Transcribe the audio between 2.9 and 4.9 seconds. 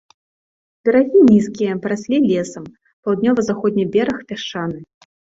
паўднёва-заходні бераг пясчаны.